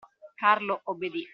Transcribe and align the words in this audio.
Carlo 0.39 0.81
obbedì 0.85 1.27